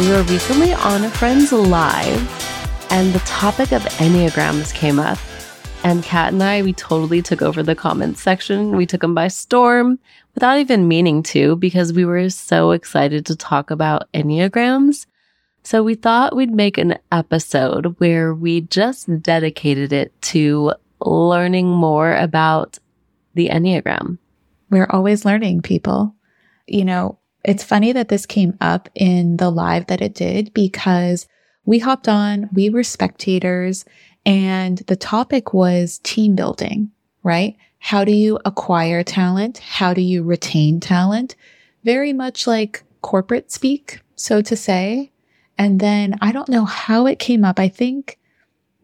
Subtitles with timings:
[0.00, 5.18] We were recently on a friend's live, and the topic of Enneagrams came up.
[5.84, 8.74] And Kat and I, we totally took over the comments section.
[8.74, 9.98] We took them by storm
[10.34, 15.04] without even meaning to because we were so excited to talk about Enneagrams.
[15.64, 20.72] So we thought we'd make an episode where we just dedicated it to
[21.04, 22.78] learning more about
[23.34, 24.16] the Enneagram.
[24.70, 26.14] We're always learning, people.
[26.66, 31.26] You know, it's funny that this came up in the live that it did because
[31.64, 33.84] we hopped on, we were spectators,
[34.26, 36.90] and the topic was team building,
[37.22, 37.56] right?
[37.78, 39.58] How do you acquire talent?
[39.58, 41.34] How do you retain talent?
[41.84, 45.10] Very much like corporate speak, so to say.
[45.56, 47.58] And then I don't know how it came up.
[47.58, 48.18] I think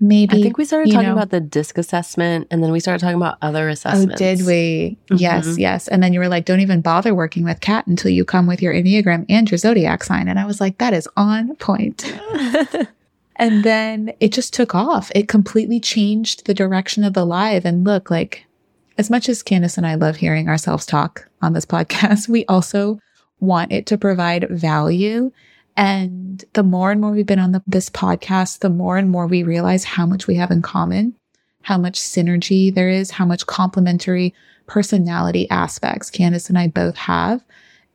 [0.01, 3.01] maybe I think we started talking know, about the disc assessment and then we started
[3.01, 4.15] talking about other assessments.
[4.15, 4.99] Oh, did we?
[5.07, 5.17] Mm-hmm.
[5.17, 5.89] Yes, yes.
[5.89, 8.61] And then you were like, don't even bother working with Kat until you come with
[8.61, 10.29] your Enneagram and your zodiac sign.
[10.29, 12.05] And I was like, that is on point.
[13.37, 15.11] and then it just took off.
[15.15, 17.65] It completely changed the direction of the live.
[17.65, 18.45] And look, like
[18.99, 23.01] as much as Candice and I love hearing ourselves talk on this podcast, we also
[23.41, 25.31] want it to provide value
[25.77, 29.27] and the more and more we've been on the, this podcast, the more and more
[29.27, 31.15] we realize how much we have in common,
[31.63, 34.35] how much synergy there is, how much complementary
[34.67, 37.45] personality aspects Candice and I both have.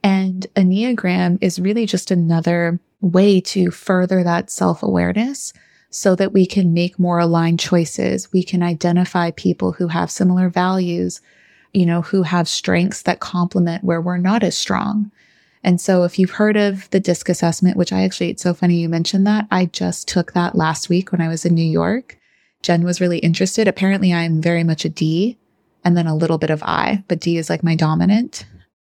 [0.03, 5.53] And a Enneagram is really just another way to further that self awareness
[5.89, 8.31] so that we can make more aligned choices.
[8.31, 11.19] We can identify people who have similar values,
[11.73, 15.11] you know, who have strengths that complement where we're not as strong.
[15.63, 18.75] And so if you've heard of the disc assessment, which I actually, it's so funny
[18.77, 19.47] you mentioned that.
[19.51, 22.17] I just took that last week when I was in New York.
[22.63, 23.67] Jen was really interested.
[23.67, 25.37] Apparently I'm very much a D
[25.83, 28.45] and then a little bit of I, but D is like my dominant.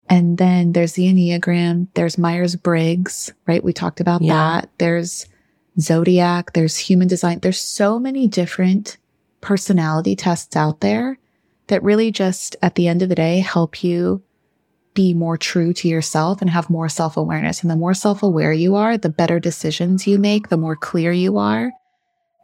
[0.09, 1.87] And then there's the Enneagram.
[1.93, 3.63] There's Myers Briggs, right?
[3.63, 4.33] We talked about yeah.
[4.33, 4.69] that.
[4.77, 5.27] There's
[5.79, 6.53] Zodiac.
[6.53, 7.39] There's human design.
[7.39, 8.97] There's so many different
[9.41, 11.17] personality tests out there
[11.67, 14.21] that really just at the end of the day help you
[14.93, 17.61] be more true to yourself and have more self awareness.
[17.61, 21.11] And the more self aware you are, the better decisions you make, the more clear
[21.11, 21.71] you are.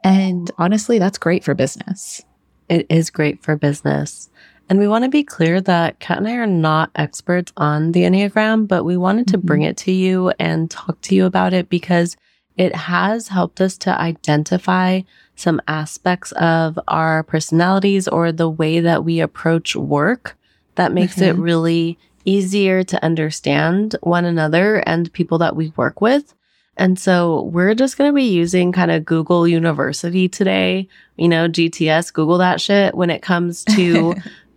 [0.04, 2.22] And honestly, that's great for business.
[2.70, 4.30] It is great for business.
[4.70, 8.04] And we want to be clear that Kat and I are not experts on the
[8.04, 9.48] Enneagram, but we wanted to mm-hmm.
[9.48, 12.16] bring it to you and talk to you about it because
[12.56, 15.02] it has helped us to identify
[15.36, 20.38] some aspects of our personalities or the way that we approach work
[20.76, 21.40] that makes mm-hmm.
[21.40, 26.34] it really easier to understand one another and people that we work with.
[26.78, 30.88] And so we're just going to be using kind of Google University today,
[31.18, 34.16] you know, GTS, Google that shit when it comes to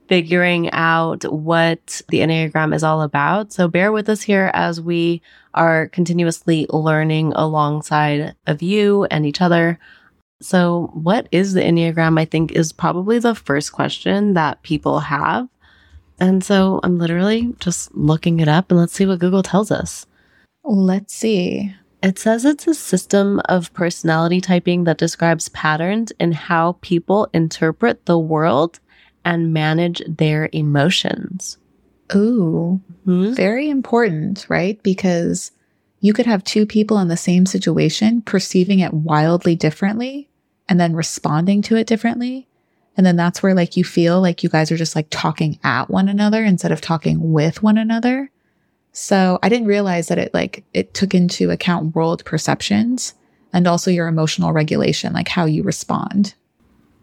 [0.08, 3.52] figuring out what the Enneagram is all about.
[3.52, 5.22] So bear with us here as we
[5.54, 9.78] are continuously learning alongside of you and each other.
[10.40, 12.20] So what is the Enneagram?
[12.20, 15.48] I think is probably the first question that people have.
[16.20, 20.06] And so I'm literally just looking it up and let's see what Google tells us.
[20.64, 21.74] Let's see.
[22.02, 28.06] It says it's a system of personality typing that describes patterns in how people interpret
[28.06, 28.80] the world
[29.24, 31.58] and manage their emotions.
[32.14, 33.34] Ooh, mm-hmm.
[33.34, 34.82] very important, right?
[34.82, 35.52] Because
[36.00, 40.28] you could have two people in the same situation perceiving it wildly differently
[40.68, 42.48] and then responding to it differently.
[42.96, 45.88] And then that's where like you feel like you guys are just like talking at
[45.88, 48.30] one another instead of talking with one another.
[48.92, 53.14] So I didn't realize that it like it took into account world perceptions
[53.52, 56.34] and also your emotional regulation, like how you respond.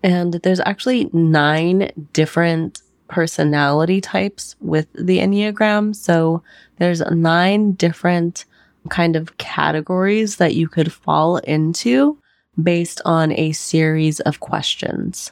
[0.04, 5.96] And there's actually nine different personality types with the Enneagram.
[5.96, 6.44] So
[6.78, 8.46] there's nine different
[8.90, 12.18] kind of categories that you could fall into
[12.62, 15.32] based on a series of questions.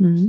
[0.00, 0.28] Mm-hmm.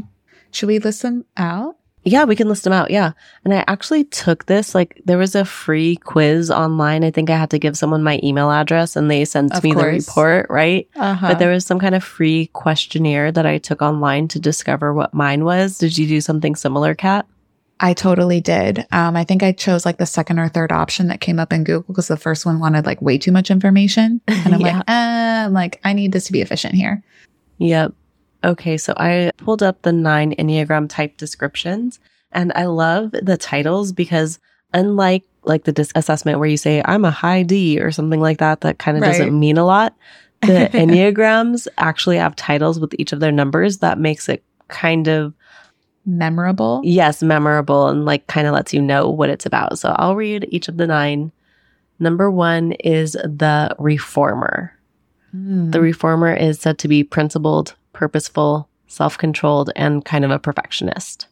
[0.51, 1.75] Should we list them out?
[2.03, 2.89] Yeah, we can list them out.
[2.89, 3.11] Yeah.
[3.43, 7.03] And I actually took this, like, there was a free quiz online.
[7.03, 9.73] I think I had to give someone my email address and they sent of me
[9.73, 10.05] course.
[10.05, 10.87] the report, right?
[10.95, 11.27] Uh-huh.
[11.27, 15.13] But there was some kind of free questionnaire that I took online to discover what
[15.13, 15.79] mine was.
[15.79, 17.25] Did you do something similar, Kat?
[17.81, 18.87] I totally did.
[18.93, 21.65] Um, I think I chose like the second or third option that came up in
[21.65, 24.21] Google because the first one wanted like way too much information.
[24.29, 24.77] And I'm Yeah.
[24.77, 27.03] like, uh, I'm like, I need this to be efficient here.
[27.57, 27.93] Yep.
[28.47, 31.99] Okay, so I pulled up the nine Enneagram type descriptions
[32.31, 34.39] and I love the titles because
[34.73, 38.37] unlike like the disc assessment where you say I'm a high D or something like
[38.39, 39.11] that that kind of Right.
[39.11, 39.95] doesn't mean a lot,
[40.41, 45.33] the Enneagrams actually have titles with each of their numbers that makes it kind of
[46.05, 46.79] Memorable.
[46.85, 49.77] yes, memorable and like kind of lets you know what it's about.
[49.77, 51.33] So I'll read each of the nine.
[51.99, 54.71] Number 1 is the reformer.
[55.35, 55.73] Mm.
[55.73, 61.27] The reformer is said to be principled, purposeful, self controlled, and kind of a perfectionist.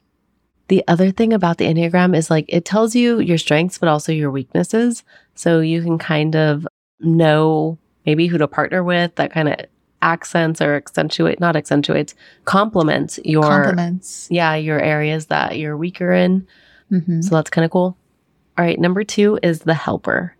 [0.67, 4.11] The other thing about the Enneagram is like it tells you your strengths, but also
[4.11, 5.03] your weaknesses.
[5.35, 6.67] So you can kind of
[6.99, 9.55] know maybe who to partner with that kind of
[10.01, 12.15] accents or accentuate, not accentuates,
[12.45, 14.27] complements your, Compliments.
[14.31, 16.47] yeah, your areas that you're weaker in.
[16.91, 17.23] Mhm.
[17.23, 17.95] So that's kind of cool.
[18.57, 18.79] All right.
[18.79, 20.35] Number two is the helper.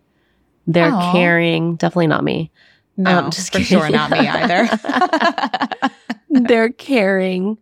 [0.66, 1.12] They're Aw.
[1.12, 2.50] caring, definitely not me.
[2.96, 3.66] No, Um, just for kidding.
[3.78, 4.68] sure not me either.
[6.30, 7.58] they're caring,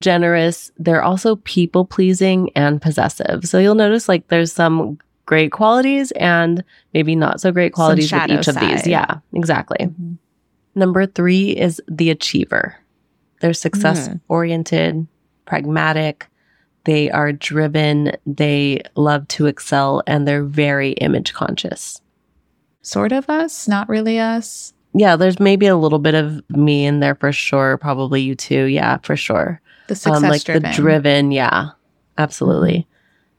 [0.00, 0.70] generous.
[0.78, 3.44] They're also people pleasing and possessive.
[3.46, 8.30] So you'll notice like there's some great qualities and maybe not so great qualities with
[8.30, 8.86] each of these.
[8.86, 9.78] Yeah, exactly.
[9.86, 10.18] Mhm.
[10.74, 12.76] Number three is the achiever.
[13.40, 14.20] They're success Mm.
[14.28, 15.06] oriented,
[15.46, 16.28] pragmatic.
[16.84, 18.12] They are driven.
[18.26, 22.00] They love to excel and they're very image conscious.
[22.84, 24.72] Sort of us, not really us.
[24.92, 27.76] Yeah, there's maybe a little bit of me in there for sure.
[27.78, 28.64] Probably you too.
[28.66, 29.60] Yeah, for sure.
[29.88, 30.62] The success um, like driven.
[30.70, 31.70] the driven yeah
[32.16, 32.86] absolutely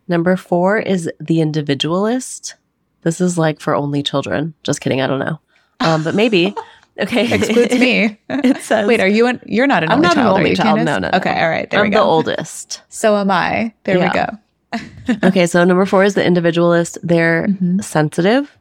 [0.08, 2.54] number four is the individualist
[3.02, 5.40] this is like for only children just kidding i don't know
[5.80, 6.54] um but maybe
[7.00, 8.20] okay Excludes me.
[8.30, 10.40] it says Wait, are you an, you're not an I'm only not an child, are
[10.40, 10.78] only child.
[10.80, 11.18] No, no, no.
[11.18, 11.68] Okay, all right.
[11.72, 11.98] There we go.
[12.02, 13.74] i'm we the oldest So am I.
[13.86, 14.38] There Yeah.
[14.72, 14.80] we
[15.18, 15.28] go.
[15.28, 17.84] okay so number four is the individualist they're Mhm.
[17.84, 18.56] sensitive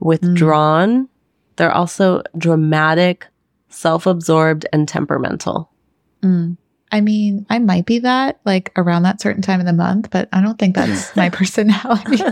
[0.00, 1.08] withdrawn
[1.56, 3.26] they're also dramatic
[3.68, 5.70] self-absorbed and temperamental
[6.22, 6.56] Mm.
[6.92, 10.28] I mean, I might be that like around that certain time of the month, but
[10.32, 12.22] I don't think that's my personality.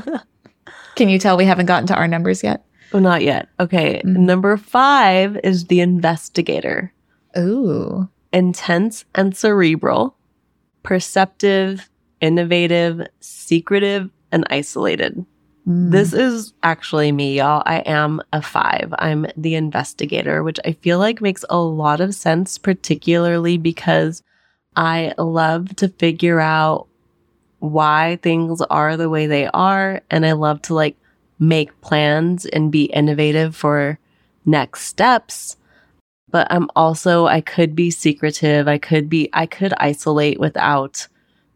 [0.96, 2.64] Can you tell we haven't gotten to our numbers yet?
[2.92, 4.16] oh not yet okay Mhm.
[4.18, 6.92] number five is the investigator
[7.36, 8.08] Ooh.
[8.32, 10.16] intense and cerebral,
[10.84, 11.88] perceptive,
[12.20, 15.24] innovative, secretive, and isolated.
[15.66, 15.90] Mm.
[15.90, 17.62] This is actually me, y'all.
[17.64, 18.92] I am a five.
[18.98, 24.22] I'm the investigator, which I feel like makes a lot of sense, particularly because
[24.76, 26.86] I love to figure out
[27.60, 30.02] why things are the way they are.
[30.10, 30.96] And I love to like
[31.38, 33.98] make plans and be innovative for
[34.44, 35.56] next steps.
[36.30, 38.68] But I'm also, I could be secretive.
[38.68, 41.06] I could be, I could isolate without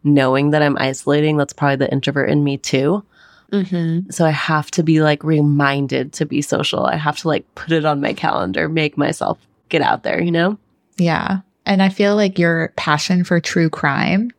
[0.03, 1.37] knowing that I'm isolating.
[1.37, 3.03] That's probably the introvert in me too.
[3.51, 4.09] Mm-hmm.
[4.11, 6.85] So I have to be like reminded to be social.
[6.85, 9.37] I have to like put it on my calendar, make myself
[9.69, 10.57] get out there, you know?
[10.97, 11.39] Yeah.
[11.65, 14.31] And I feel like your passion for true crime,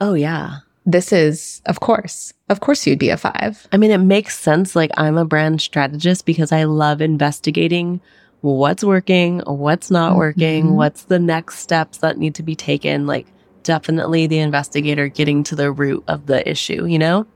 [0.00, 0.58] Oh, yeah.
[0.86, 3.66] this is, of course, of course, you'd be a five.
[3.72, 4.74] I mean, it makes sense.
[4.74, 8.00] Like, I'm a brand strategist because I love investigating
[8.40, 10.74] what's working, what's not working, Mhm.
[10.76, 13.06] what's the next steps that need to be taken.
[13.06, 13.26] Like,
[13.62, 17.26] definitely the investigator getting to the root of the issue, you know?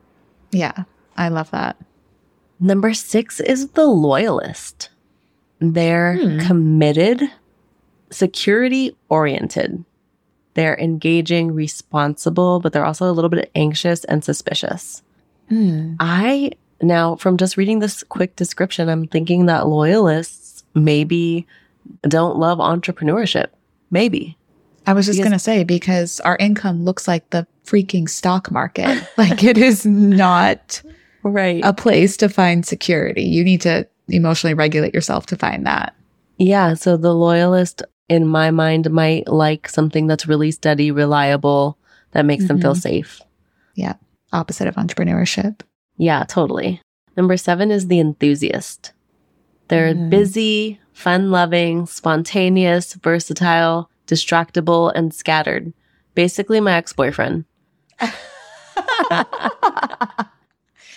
[0.50, 0.84] Yeah.
[1.16, 1.76] I love that.
[2.60, 4.90] Number six is the loyalist.
[5.60, 6.38] They're Hmm.
[6.46, 7.22] committed,
[8.10, 9.84] security oriented.
[10.54, 15.02] They're engaging, responsible, but they're also a little bit anxious and suspicious.
[15.48, 15.94] Hmm.
[16.00, 16.52] I
[16.82, 21.46] now, from just reading this quick description, I'm thinking that loyalists maybe
[22.02, 23.46] don't love entrepreneurship.
[23.90, 24.36] Maybe.
[24.86, 29.06] I was just going to say, because our income looks like the freaking stock market.
[29.16, 30.82] like it is not
[31.24, 31.60] Right.
[31.64, 33.22] a place to find security.
[33.24, 35.94] You need to emotionally regulate yourself to find that.
[36.36, 36.74] yeah.
[36.74, 41.78] So the loyalist, in my mind, might like something that's really steady, reliable,
[42.12, 43.20] that makes them feel safe.
[43.74, 43.94] Yeah.
[44.32, 45.62] Opposite of entrepreneurship.
[45.96, 46.80] Yeah, totally.
[47.16, 48.92] Number seven is the enthusiast.
[49.68, 50.10] They're Mm.
[50.10, 55.72] busy, fun loving, spontaneous, versatile, distractible, and scattered.
[56.14, 57.46] Basically, my ex boyfriend.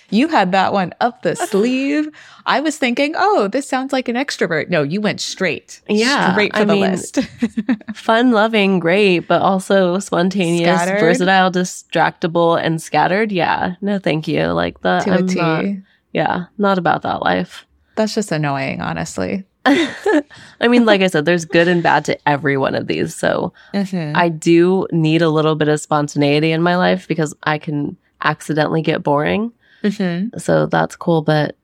[0.09, 2.07] You had that one up the sleeve.
[2.45, 4.69] I was thinking, oh, this sounds like an extrovert.
[4.69, 5.81] No, you went straight.
[5.89, 7.19] Yeah, Straight for I the mean, list.
[7.93, 10.99] Fun loving, great, but also spontaneous, Scattered?
[10.99, 13.31] versatile, distractible, and scattered.
[13.31, 14.45] Yeah, no, thank you.
[14.47, 15.65] Like the, to I'm not,
[16.13, 17.65] yeah, not about that life.
[17.95, 19.43] That's just annoying, honestly.
[19.65, 23.13] I mean, like I said, there's good and bad to every one of these.
[23.15, 24.15] So Mm-hmm.
[24.15, 28.81] I do need a little bit of spontaneity in my life because I can accidentally
[28.81, 29.51] get boring.
[29.87, 30.37] Mm-hmm.
[30.37, 31.55] So that's cool, but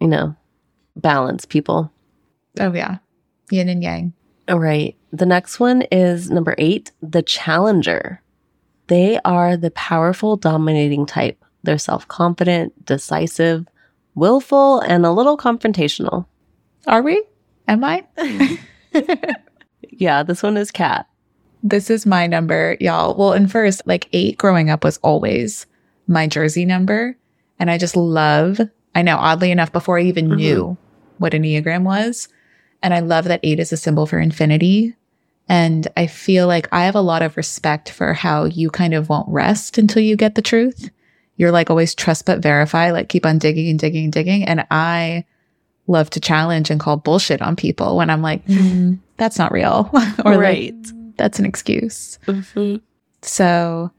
[0.00, 0.34] you know,
[0.96, 1.92] balance people.
[2.60, 2.98] Oh, yeah.
[3.50, 4.12] Yin and yang.
[4.48, 4.96] All right.
[5.12, 8.20] The next one is number eight, the challenger.
[8.88, 11.42] They are the powerful, dominating type.
[11.62, 13.66] They're self confident, decisive,
[14.14, 16.26] willful, and a little confrontational.
[16.86, 17.22] Are we?
[17.68, 18.04] Am I?
[19.92, 21.06] Yeah, this one is Kat.
[21.62, 23.16] This is my number, y'all.
[23.16, 25.66] Well, and first, like eight growing up was always
[26.08, 27.16] my jersey number.
[27.62, 28.60] And I just love,
[28.92, 30.34] I know, oddly enough, before I even Mhm.
[30.36, 30.76] knew
[31.18, 32.26] what an Enneagram was.
[32.82, 34.96] And I love that eight is a symbol for infinity.
[35.48, 39.08] And I feel like I have a lot of respect for how you kind of
[39.08, 40.90] won't rest until you get the truth.
[41.36, 44.42] You're like always trust but verify, like keep on digging and digging and digging.
[44.42, 45.24] And I
[45.86, 49.88] love to challenge and call bullshit on people when I'm like, "Mm, that's not real.
[50.24, 50.74] or like,
[51.16, 52.18] that's an excuse.
[52.26, 52.80] Mhm.
[53.22, 53.92] So,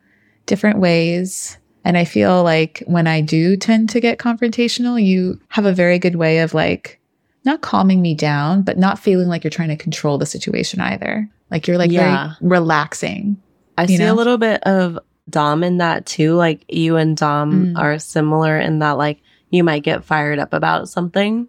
[0.47, 1.57] different ways.
[1.85, 5.99] And I feel like when I do tend to get confrontational, you have a very
[5.99, 6.99] good way of like
[7.45, 11.29] not calming me down, but not feeling like you're trying to control the situation either.
[11.51, 12.35] Like you're like Yeah.
[12.39, 13.37] very relaxing.
[13.77, 14.97] I see a little bit of
[15.29, 16.35] Dom in that too.
[16.35, 17.77] Like you and Dom Mm.
[17.79, 21.47] are similar in that like you might get fired up about something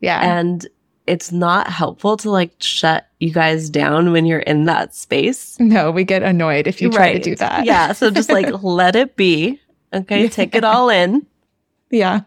[0.00, 0.38] Yeah.
[0.38, 0.66] and
[1.06, 5.56] it's not helpful to like shut you guys down when you're in that space.
[5.60, 7.64] no, we get annoyed if you try to do that.
[7.64, 7.92] Yeah.
[7.92, 9.60] So just like let it be.
[9.96, 10.22] Okay.
[10.24, 10.28] Yeah.
[10.28, 11.26] Take it all in.
[11.90, 12.20] yeah.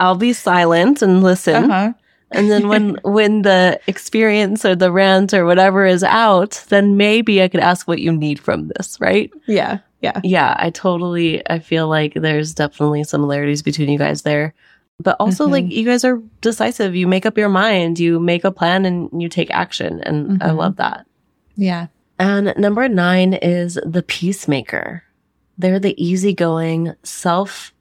[0.00, 1.70] I'll be silent and listen.
[1.70, 1.92] Uh-huh.
[2.32, 7.42] And then when when the experience or the rant or whatever is out, then maybe
[7.42, 9.30] I could ask what you need from this, right?
[9.46, 9.78] Yeah.
[10.00, 10.20] Yeah.
[10.24, 14.54] Yeah, I totally I feel like there's definitely similarities between you guys there.
[15.02, 15.72] But also like Mhm.
[15.72, 16.94] you guys are decisive.
[16.94, 20.48] You make up your mind, you make a plan and you take action and I
[20.50, 20.56] Mhm.
[20.56, 21.06] love that.
[21.56, 21.86] Yeah.
[22.18, 25.02] And number 9 is the peacemaker.
[25.60, 27.72] They're the easygoing self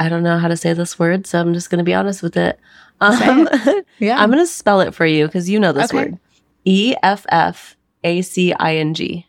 [0.00, 2.22] I don't know how to say this word, so I'm just going to be honest
[2.22, 2.58] with it.
[3.00, 3.48] Um,
[3.98, 4.16] Yeah.
[4.22, 6.04] I'm going to spell it for you because you know this Okay.
[6.10, 6.18] word.
[6.64, 9.26] E F F A C I N G.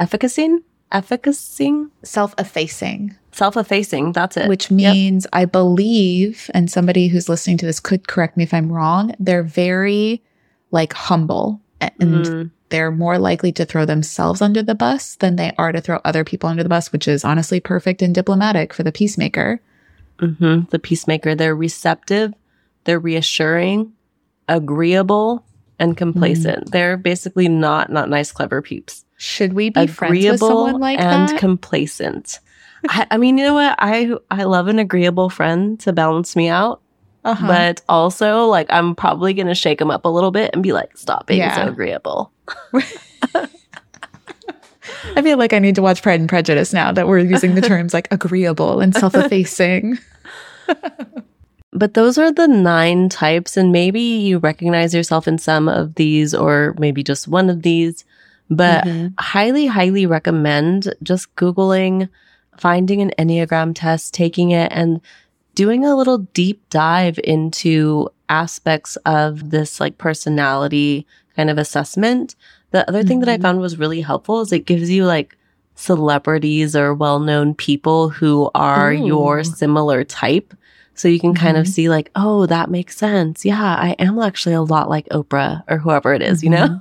[0.00, 0.60] Efficacing?
[0.92, 1.90] Efficacing?
[2.02, 3.14] self effacing.
[3.32, 4.12] Self effacing.
[4.12, 4.48] That's it.
[4.48, 4.94] which Yep.
[4.94, 9.14] means I believe, and somebody who's listening to this could correct me if I'm wrong,
[9.18, 10.22] they're very
[10.70, 15.52] like humble and Mm, they're more likely to throw themselves under the bus than they
[15.58, 18.82] are to throw other people under the bus, which is honestly perfect and diplomatic for
[18.82, 19.60] the peacemaker.
[20.18, 20.68] mhm.
[20.70, 21.34] The peacemaker.
[21.34, 22.32] They're receptive,
[22.84, 23.92] they're reassuring,
[24.48, 25.44] agreeable,
[25.78, 26.66] and complacent.
[26.66, 26.70] Mm.
[26.70, 29.04] They're basically not not nice, clever peeps.
[29.16, 31.38] Should we be friends with someone like and that?
[31.38, 32.40] complacent.
[32.88, 33.74] I, I mean, you know what?
[33.78, 36.80] I I love an agreeable friend to balance me out.
[37.24, 37.46] Uh-huh.
[37.46, 40.96] but also like I'm probably gonna shake him up a little bit and be like,
[40.96, 41.54] "Stop being Yeah.
[41.56, 42.32] so agreeable."
[45.16, 47.60] I feel like I need to watch Pride and Prejudice now that we're using the
[47.60, 49.98] terms like agreeable and self effacing.
[51.72, 56.34] But those are the nine types, and maybe you recognize yourself in some of these,
[56.34, 58.04] or maybe just one of these.
[58.50, 59.14] But Mhm.
[59.20, 62.08] highly, highly recommend just googling,
[62.58, 65.00] finding an enneagram test, taking it, and
[65.60, 72.34] doing a little deep dive into aspects of this like personality kind of assessment.
[72.70, 73.42] The other thing that I Mhm.
[73.42, 75.36] found was really helpful is it gives you like
[75.74, 80.54] celebrities or well-known people who are your similar type.
[80.94, 81.70] So you can kind of Mhm.
[81.74, 83.44] see like, oh, that makes sense.
[83.44, 86.80] Yeah, I am actually a lot like Oprah or whoever it is, you know?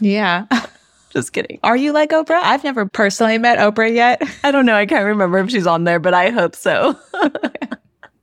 [0.00, 0.46] Yeah.
[1.10, 1.60] Just kidding.
[1.62, 2.40] Are you like Oprah?
[2.42, 4.20] I've never personally met Oprah yet.
[4.42, 4.74] I don't know.
[4.74, 6.96] I can't remember if she's on there, but I hope so.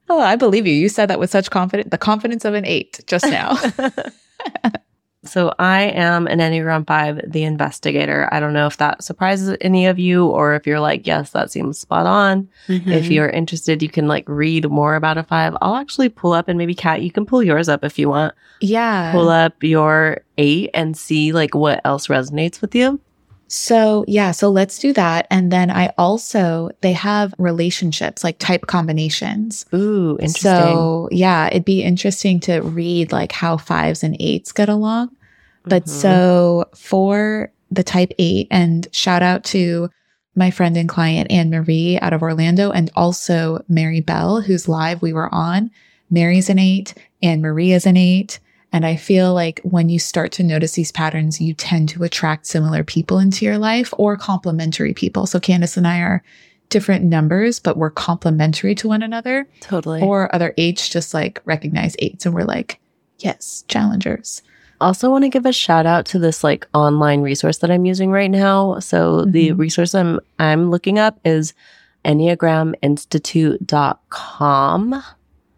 [0.10, 0.74] Oh, I believe you.
[0.74, 3.58] You said that with such confidence, the confidence of an eight just now.
[5.24, 8.30] so I am an Enneagram 5, the investigator.
[8.32, 11.52] I don't know if that surprises any of you or if you're like, yes, that
[11.52, 12.48] seems spot on.
[12.68, 12.92] Mm-hmm.
[12.92, 15.56] If you're interested, you can like read more about a five.
[15.62, 18.36] I'll actually pull up and maybe Kat, you can pull yours up if you want.
[18.62, 19.12] yeah.
[19.12, 23.00] Pull up your eight and see like what else resonates with you.
[23.48, 25.28] So, yeah, so let's do that.
[25.30, 29.66] And then I also, they have relationships like type combinations.
[29.74, 30.42] Ooh, interesting.
[30.42, 35.10] So, yeah, it'd be interesting to read like how fives and eights get along.
[35.64, 35.90] But Mhm.
[35.90, 39.90] so for the type eight, and shout out to
[40.36, 45.02] my friend and client Anne Marie out of Orlando, and also Mary Bell, who's live
[45.02, 45.72] we were on.
[46.12, 48.40] Mary's an eight, Anne Marie is an eight.
[48.76, 52.46] And I feel like when you start to notice these patterns, you tend to attract
[52.46, 55.26] similar people into your life or complementary people.
[55.28, 56.22] So Candice and I are
[56.68, 59.48] different numbers, but we're complementary to one another.
[59.62, 60.02] totally.
[60.02, 62.82] Or other eights just like recognize eights and we're like,
[63.20, 64.42] yes, challengers.
[64.82, 68.12] also want to give a shout out to this like online resource that I'm using
[68.12, 68.80] right now.
[68.80, 69.58] So the Mhm.
[69.58, 71.54] resource I'm I'm looking up is
[72.04, 75.04] enneagraminstitute.com.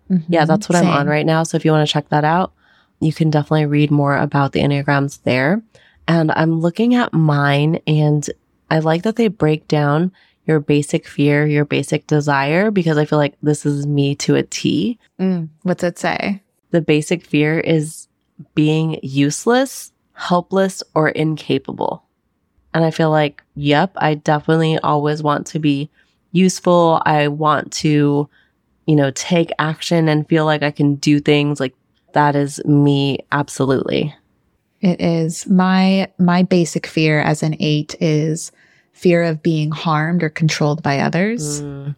[0.10, 0.34] Mm-hmm.
[0.34, 0.88] Yeah, that's what Same.
[0.88, 1.44] I'm on right now.
[1.44, 2.54] So if you want to check that out,
[3.00, 5.62] you can definitely read more about the Enneagrams there.
[6.08, 8.28] And I'm looking at mine and
[8.70, 10.12] I like that they break down
[10.46, 14.44] your basic fear, your basic desire, because I feel like this is me to a
[14.44, 14.98] T.
[15.20, 16.42] Mm, what's it say?
[16.72, 18.08] The basic fear is
[18.56, 22.04] being useless, helpless, or incapable.
[22.74, 25.90] And I feel like, yep, I definitely always want to be
[26.32, 27.02] useful.
[27.06, 28.30] I want to,
[28.86, 31.60] you know, take action and feel like I can do things.
[31.60, 31.74] Like
[32.18, 34.14] that is me absolutely.
[34.82, 38.52] It is my my basic fear as an 8 is
[38.92, 41.62] fear of being harmed or controlled by others.
[41.62, 41.96] Mm.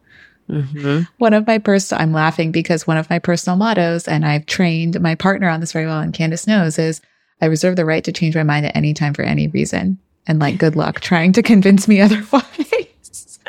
[0.49, 1.01] Mm-hmm.
[1.19, 4.99] One of my personal, I'm laughing because one of my personal mottos, and I've trained
[4.99, 6.99] my partner on this very well, and Candice knows, is
[7.39, 9.99] I reserve the right to change my mind at any time for any reason.
[10.27, 13.39] And like, good luck trying to convince me otherwise.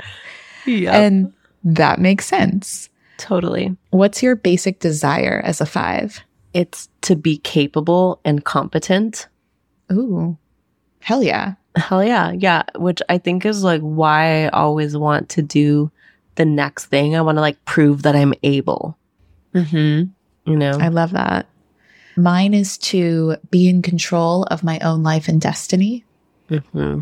[0.66, 0.94] yep.
[0.94, 1.32] And
[1.64, 2.90] that makes sense.
[3.16, 3.76] Totally.
[3.90, 6.22] What's your basic desire as a five?
[6.52, 9.28] It's to be capable and competent.
[9.92, 10.36] Ooh,
[11.00, 11.54] hell yeah.
[11.76, 12.32] Hell yeah.
[12.32, 12.62] Yeah.
[12.76, 15.90] Which I think is like why I always want to do
[16.34, 17.16] the next thing.
[17.16, 18.96] I want to like prove that I'm able.
[19.54, 20.50] Mm-hmm.
[20.50, 21.46] You know, I love that.
[22.16, 26.04] Mine is to be in control of my own life and destiny.
[26.50, 27.00] Mm-hmm.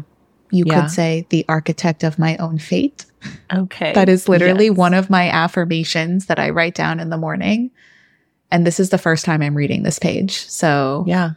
[0.50, 0.80] You yeah.
[0.80, 3.04] could say the architect of my own fate.
[3.52, 3.92] Okay.
[3.94, 4.76] that is literally yes.
[4.76, 7.70] one of my affirmations that I write down in the morning.
[8.50, 10.46] And this is the first time I'm reading this page.
[10.48, 11.32] So, yeah,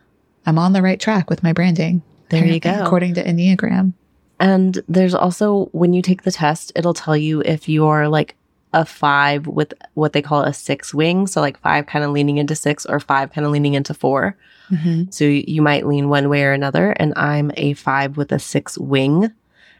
[0.46, 2.01] I'm on the right track with my branding.
[2.30, 2.84] There you go.
[2.84, 3.94] According to Enneagram.
[4.39, 8.36] And there's also, when you take the test, it'll tell you if you're like
[8.74, 11.27] a five with what they call a six wing.
[11.27, 14.38] So, like five kind of leaning into six or five kind of leaning into 4
[14.72, 15.03] mm-hmm.
[15.12, 16.91] So, you might lean one way or another.
[16.91, 19.32] And I'm a five with a six wing.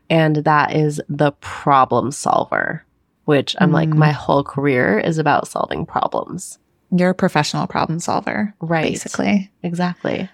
[0.10, 2.86] And that is the problem solver,
[3.24, 3.76] which I'm mm.
[3.76, 6.60] like, my whole career is about solving problems.
[6.92, 8.54] You're a professional problem solver.
[8.60, 8.92] Right.
[8.92, 9.50] Basically.
[9.64, 10.30] Exactly.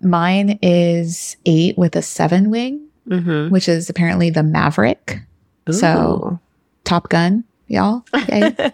[0.00, 3.52] Mine is eight with a seven wing, mm-hmm.
[3.52, 5.20] which is apparently the Maverick.
[5.68, 5.72] Ooh.
[5.72, 6.40] So,
[6.84, 8.04] Top Gun, y'all.
[8.14, 8.72] Okay.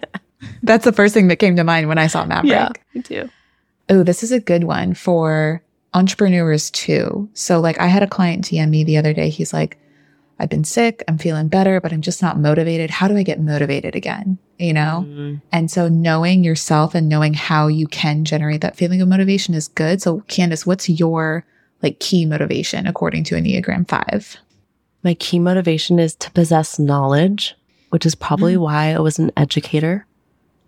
[0.63, 2.51] That's the first thing that came to mind when I saw Maverick.
[2.51, 3.31] Yeah, me too.
[3.89, 5.63] Oh, this is a good one for
[5.95, 7.29] entrepreneurs too.
[7.33, 9.31] So, like, I had a client DM me the other day.
[9.31, 9.79] He's like,
[10.39, 11.03] I've been sick.
[11.09, 12.91] I'm feeling better, but I'm just not motivated.
[12.91, 14.39] How do I get motivated again?
[14.59, 15.05] You know?
[15.07, 15.37] Mm-hmm.
[15.53, 19.69] And so knowing yourself and knowing how you can generate that feeling of motivation is
[19.69, 20.03] good.
[20.03, 21.45] So Candice, what's your
[21.83, 24.37] like key motivation according to Enneagram 5?
[25.03, 27.55] My key motivation is to possess knowledge,
[27.91, 28.63] which is probably mm-hmm.
[28.63, 30.07] why I was an educator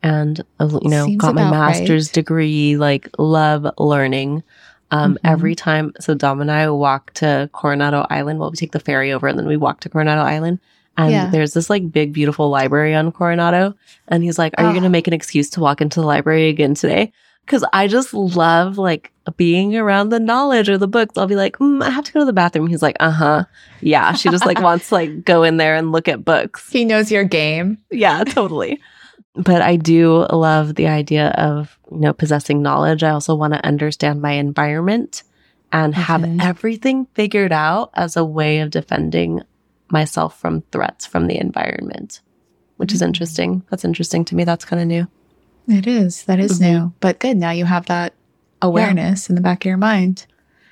[0.02, 2.14] and uh, you know, Seems got my master's right.
[2.14, 4.42] degree, like love learning.
[4.90, 5.26] Um, mm-hmm.
[5.26, 8.38] every time, so Dom and I walk to Coronado Island.
[8.38, 10.60] Well, we take the ferry over and then we walk to Coronado Island.
[10.96, 11.30] And yeah.
[11.30, 13.74] there's this like big, beautiful library on Coronado.
[14.08, 14.68] And he's like, Are oh.
[14.68, 17.12] you going to make an excuse to walk into the library again today?
[17.46, 21.16] Cause I just love like being around the knowledge or the books.
[21.16, 22.66] I'll be like, mm, I have to go to the bathroom.
[22.66, 23.44] He's like, uh huh.
[23.80, 24.12] Yeah.
[24.12, 26.70] She just like wants to like go in there and look at books.
[26.70, 27.78] He knows your game.
[27.90, 28.78] Yeah, totally.
[29.34, 33.02] But I do love the idea of, you know, possessing knowledge.
[33.02, 35.22] I also want to understand my environment
[35.72, 36.02] and okay.
[36.02, 39.42] have everything figured out as a way of defending
[39.90, 42.20] myself from threats from the environment,
[42.76, 42.96] which mm-hmm.
[42.96, 43.62] is interesting.
[43.70, 44.44] That's interesting to me.
[44.44, 45.08] That's kind of new.
[45.68, 46.24] It is.
[46.24, 46.72] That is mm-hmm.
[46.72, 46.94] new.
[47.00, 47.36] But good.
[47.36, 48.14] Now you have that
[48.62, 49.32] awareness yeah.
[49.32, 50.26] in the back of your mind.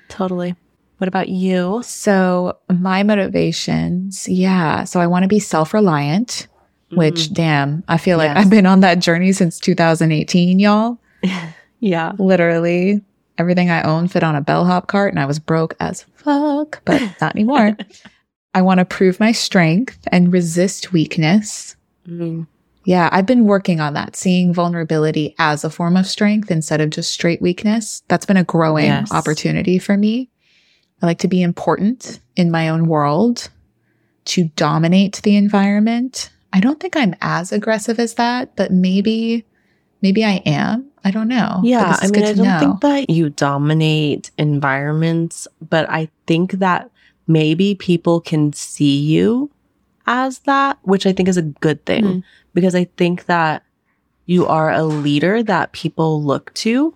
[0.09, 0.57] Totally.
[0.99, 1.83] What about you?
[1.85, 4.85] So, my motivations, yeah.
[4.85, 6.49] So, I want to be self reliant
[6.91, 7.35] which mm-hmm.
[7.35, 8.39] damn, I feel like yes.
[8.39, 10.99] I've been on that journey since 2018, y'all.
[11.81, 12.13] yeah.
[12.19, 13.03] Literally
[13.39, 17.03] everything I own fit on a bellhop cart and I was broke as fuck, but
[17.21, 17.77] not anymore.
[18.55, 21.77] I want to prove my strength and resist weakness.
[22.09, 22.45] Mm-hmm.
[22.85, 26.91] Yeah, I've been working on that, seeing vulnerability as a form of strength instead of
[26.91, 28.03] just straight weakness.
[28.07, 29.11] That's been a growing yes.
[29.11, 30.31] opportunity for me.
[31.03, 33.51] I like to be important in my own world,
[34.27, 39.45] to dominate the environment, I don't think I'm as aggressive as that, but maybe,
[40.01, 40.91] maybe I am.
[41.05, 41.61] I don't know.
[41.63, 41.99] Yeah.
[42.01, 42.59] I mean, I don't know.
[42.59, 46.91] think that you dominate environments, but I think that
[47.27, 49.51] maybe people can see you
[50.07, 52.19] as that, which I think is a good thing mm-hmm.
[52.55, 53.63] because I think that
[54.25, 56.95] you are a leader that people look to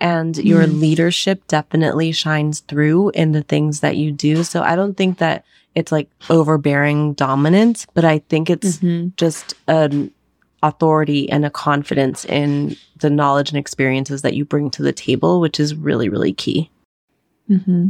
[0.00, 0.80] and your mm-hmm.
[0.80, 4.44] leadership definitely shines through in the things that you do.
[4.44, 5.46] So I don't think that
[5.78, 9.08] it's like overbearing dominance, but I think it's mm-hmm.
[9.16, 10.12] just an
[10.62, 15.40] authority and a confidence in the knowledge and experiences that you bring to the table,
[15.40, 16.70] which is really, really key.
[17.48, 17.88] Mm-hmm.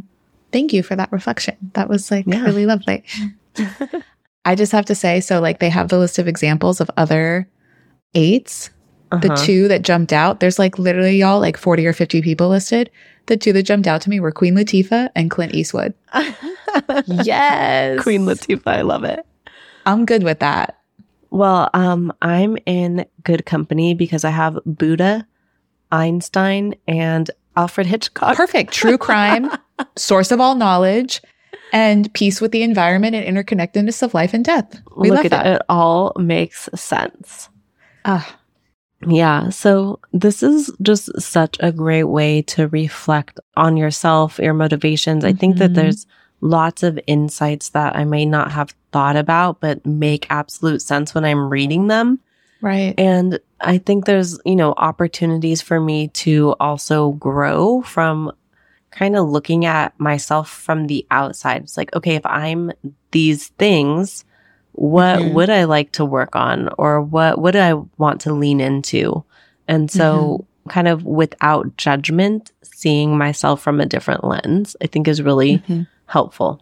[0.53, 1.57] Thank you for that reflection.
[1.75, 2.45] That was like yeah.
[2.45, 3.05] really lovely.
[4.45, 7.49] I just have to say, so like they have the list of examples of other
[8.15, 8.71] eights.
[9.11, 9.21] Uh-huh.
[9.27, 12.91] The two that jumped out, there's like literally y'all like 40 or 50 people listed.
[13.29, 15.93] The two that jumped out to me were Queen Latifah and Clint Eastwood.
[17.07, 18.03] yes.
[18.03, 19.25] Queen Latifah, I love it.
[19.85, 20.79] I'm good with that.
[21.31, 25.27] Well, um, I'm in good company because I have Buddha,
[25.93, 28.35] Einstein, and Alfred Hitchcock.
[28.35, 28.73] Perfect.
[28.75, 29.51] True crime,
[29.95, 31.21] source of all knowledge,
[31.71, 34.81] and peace with the environment and interconnectedness of life and death.
[34.97, 35.47] We Look love at that.
[35.47, 35.53] it.
[35.57, 37.51] It all makes sense.
[38.07, 38.38] Ah,
[39.07, 39.51] Yeah.
[39.51, 45.25] So this is just such a great way to reflect on yourself, your motivations.
[45.25, 45.75] I think that Mhm.
[45.75, 46.07] there's
[46.41, 51.25] lots of insights that I may not have thought about, but make absolute sense when
[51.25, 52.21] I'm reading them.
[52.61, 52.93] right.
[52.99, 58.33] And I think there's, you know, opportunities for me to also grow from
[58.91, 61.63] kind of looking at myself from the outside.
[61.63, 62.73] It's like, okay, if I'm
[63.13, 64.25] these things,
[64.81, 65.33] what Mhm.
[65.33, 69.25] would I like to work on or what would I want to lean into?
[69.67, 75.21] And so kind of without judgment, seeing myself from a different lens, I think is
[75.21, 75.89] really Mhm.
[76.07, 76.61] helpful.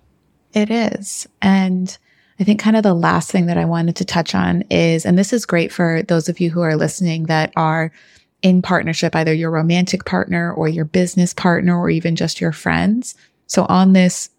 [0.54, 1.28] It is.
[1.42, 1.96] And
[2.40, 5.18] I think kind of the last thing that I wanted to touch on is, and
[5.18, 7.92] this is great for those of you who are listening that are
[8.40, 13.14] in partnership, either your romantic partner or your business partner or even just your friends.
[13.46, 14.30] So on this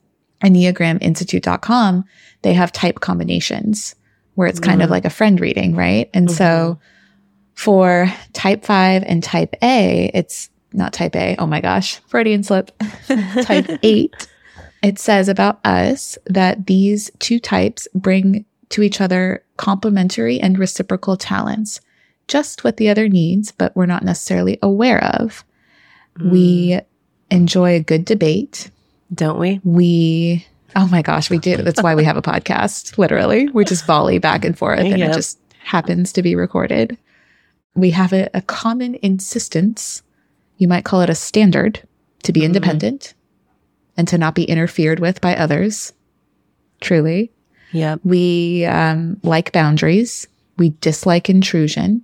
[0.44, 2.06] enneagraminstitute.com,
[2.48, 3.94] they have type combinations
[4.36, 4.92] where it's kind of Mhm.
[4.92, 6.10] like a friend reading, right?
[6.14, 6.80] And so
[7.56, 11.36] for type five and type A, it's not type A.
[11.40, 12.72] Oh my gosh, Freudian slip.
[13.44, 14.14] type eight
[14.82, 21.18] it says about us that these two types bring to each other complementary and reciprocal
[21.18, 21.82] talents,
[22.30, 25.44] just what the other needs, but we're not necessarily aware of.
[26.20, 26.30] Mm.
[26.32, 26.80] We
[27.30, 28.70] enjoy a good debate.
[29.14, 29.60] don't we?
[29.64, 31.58] We, oh my gosh, we do.
[31.58, 33.50] That's why we have a podcast, literally.
[33.50, 35.10] We just volley back and forth and Yep.
[35.12, 36.98] it just happens to be recorded.
[37.76, 40.02] We have a, a common insistence.
[40.58, 41.82] You might call it a standard
[42.24, 42.46] to be Mhm.
[42.46, 43.14] independent
[43.96, 45.94] and to not be interfered with by others.
[46.82, 47.32] Truly.
[47.72, 47.96] Yeah.
[48.04, 50.28] We um, like boundaries.
[50.58, 52.04] We dislike intrusion,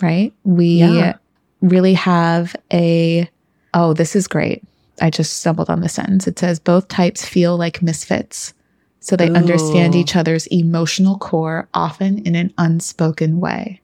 [0.00, 0.32] right?
[0.44, 1.14] We Yeah.
[1.60, 3.28] really have a,
[3.74, 4.62] oh, this is great.
[5.00, 6.26] I just stumbled on the sentence.
[6.26, 8.54] It says both types feel like misfits.
[9.00, 13.80] So they understand each other's emotional core, often in an unspoken way.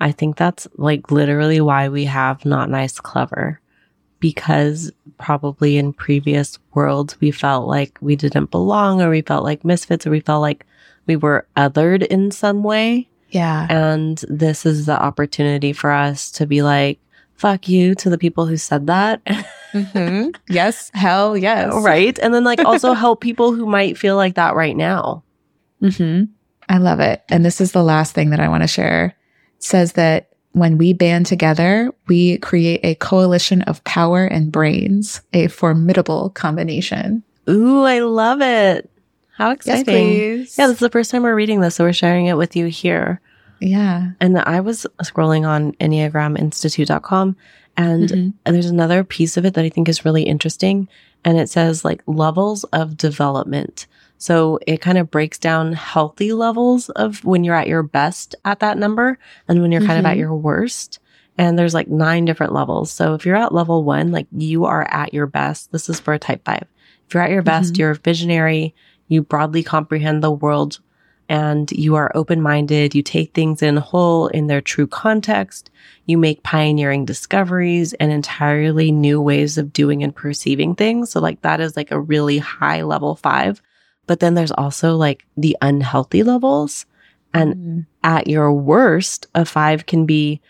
[0.00, 3.60] I think that's like literally why we have not nice clever
[4.20, 9.64] because probably in previous worlds we felt like we didn't belong or we felt like
[9.64, 10.64] misfits or we felt like
[11.06, 13.66] we were othered in some way Yeah.
[13.68, 16.98] and this is the opportunity for us to be like
[17.34, 19.20] fuck you to the people who said that
[19.74, 20.90] hmm Yes.
[20.94, 21.72] Hell yes.
[21.82, 25.22] right and then like also help people who might feel like that right now
[25.80, 26.24] hmm
[26.66, 27.22] I love it.
[27.28, 29.14] And this is the last thing that I want to share.
[29.58, 35.20] It says that when we band together, we create a coalition of power and brains,
[35.34, 37.22] a formidable combination.
[37.50, 38.88] ooh i love it
[39.36, 40.56] how exciting please.
[40.56, 42.66] yeah this is the first time we're reading this so we're sharing it with you
[42.66, 43.20] here
[43.60, 44.12] Yeah.
[44.20, 47.36] And I was scrolling on EnneagramInstitute.com
[47.76, 48.32] and Mhm.
[48.44, 50.88] there's another piece of it that I think is really interesting.
[51.24, 53.86] And it says like levels of development.
[54.18, 58.60] So it kind of breaks down healthy levels of when you're at your best at
[58.60, 60.20] that number and when you're kind of at Mhm.
[60.20, 60.98] your worst.
[61.36, 62.90] And there's like nine different levels.
[62.90, 65.72] So if you're at level one, like you are at your best.
[65.72, 66.64] This is for a type five.
[67.08, 67.78] If you're at your best, Mhm.
[67.78, 68.74] you're visionary,
[69.08, 70.78] you broadly comprehend the world
[71.28, 72.94] and you are open minded.
[72.94, 75.70] You take things in whole in their true context.
[76.06, 81.10] You make pioneering discoveries and entirely new ways of doing and perceiving things.
[81.10, 83.62] So, like, that is like a really high level five.
[84.06, 86.84] But then there's also like the unhealthy levels.
[87.32, 87.86] And Mm.
[88.04, 90.40] at your worst, a five can be,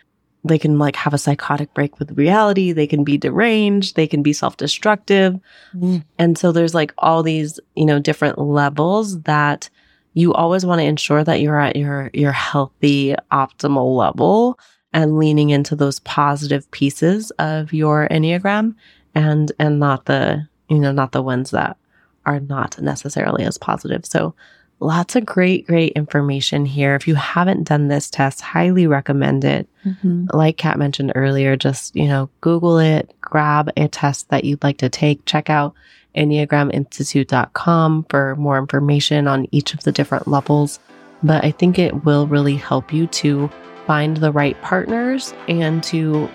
[0.42, 2.72] they can like have a psychotic break with reality.
[2.72, 3.96] They can be deranged.
[3.96, 5.38] They can be self destructive.
[5.74, 6.04] Mm.
[6.18, 9.70] And so there's like all these, you know, different levels that
[10.14, 14.58] you always want to ensure that you're at your your healthy optimal level
[14.94, 18.74] and leaning into those positive pieces of your enneagram
[19.14, 21.76] and and not the, you know, not the ones that
[22.24, 24.06] are not necessarily as positive.
[24.06, 24.34] So
[24.80, 26.94] lots of great great information here.
[26.94, 30.32] If you haven't done this test, highly recommend it Mhm.
[30.32, 34.78] like Kat mentioned earlier, just, you know, Google it, grab a test that you'd like
[34.78, 35.74] to take, check out
[36.16, 40.78] EnneagramInstitute.com for more information on each of the different levels.
[41.22, 43.50] But I think it will really help you to
[43.86, 46.28] find the right partners and to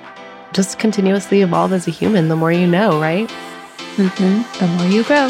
[0.54, 3.30] just continuously evolve as a human the more you know, right?
[3.98, 4.44] Mhm.
[4.60, 5.30] The more you grow.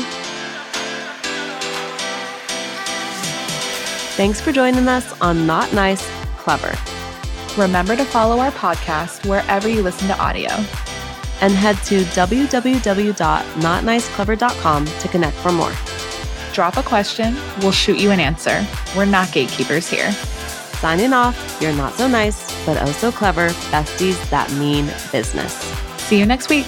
[4.16, 6.06] Thanks for joining us on Not Nice,
[6.38, 6.76] Clever.
[7.58, 10.50] Remember to follow our podcast wherever you listen to audio.
[11.42, 15.72] And head to www.notniceclever.com to connect for more.
[16.52, 18.66] Drop a question, we'll shoot you an answer.
[18.96, 20.14] We're not gatekeepers here.
[20.80, 25.52] Signing off, you're not so nice, but oh so clever besties that mean business.
[26.08, 26.68] See you next week.